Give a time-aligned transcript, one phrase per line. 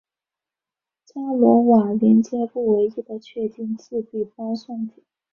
[1.05, 5.03] 伽罗瓦连接不唯一的确定自闭包算子。